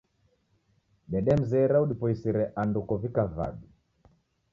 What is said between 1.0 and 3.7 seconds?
Dedemzera udipoisire ando kow'ika vadu